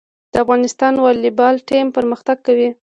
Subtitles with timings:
[0.31, 2.69] د افغانستان والیبال ټیم پرمختګ کوي